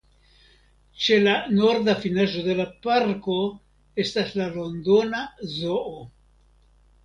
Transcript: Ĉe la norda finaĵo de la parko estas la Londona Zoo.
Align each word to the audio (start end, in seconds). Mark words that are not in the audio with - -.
Ĉe 1.03 1.19
la 1.25 1.35
norda 1.57 1.95
finaĵo 2.07 2.41
de 2.49 2.57
la 2.61 2.67
parko 2.87 3.37
estas 4.07 4.35
la 4.41 4.51
Londona 4.59 5.25
Zoo. 5.57 5.97